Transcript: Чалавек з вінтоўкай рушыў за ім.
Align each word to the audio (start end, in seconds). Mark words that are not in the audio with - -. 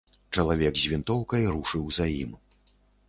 Чалавек 0.37 0.79
з 0.83 0.87
вінтоўкай 0.93 1.47
рушыў 1.57 1.85
за 1.99 2.11
ім. 2.23 2.31